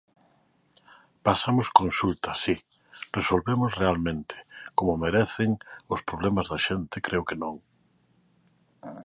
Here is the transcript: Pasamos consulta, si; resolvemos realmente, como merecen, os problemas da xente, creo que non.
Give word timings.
Pasamos 1.27 1.67
consulta, 1.79 2.29
si; 2.43 2.55
resolvemos 3.17 3.71
realmente, 3.81 4.35
como 4.77 5.01
merecen, 5.03 5.51
os 5.93 6.01
problemas 6.09 6.45
da 6.51 6.59
xente, 6.67 7.03
creo 7.07 7.23
que 7.29 7.39
non. 7.43 7.55